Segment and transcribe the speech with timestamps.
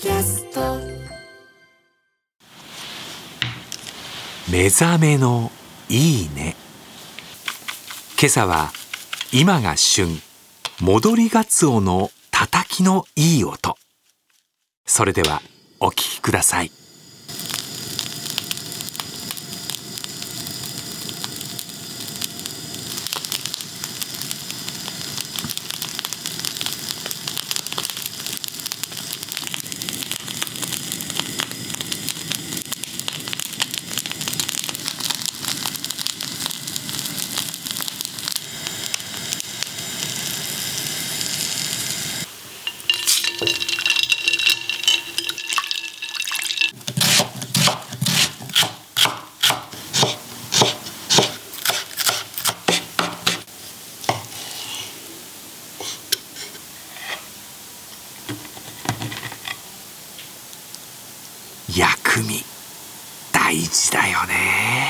[0.00, 0.78] キャスト。
[4.50, 5.52] 目覚めの
[5.90, 6.56] いいね。
[8.18, 8.70] 今朝は
[9.30, 10.08] 今が旬。
[10.80, 13.76] 戻りがつおのたたきのいい音。
[14.86, 15.42] それでは
[15.80, 16.79] お聴きください。
[43.40, 43.46] 薬
[62.22, 62.44] 味。
[63.32, 64.89] 大事だよね。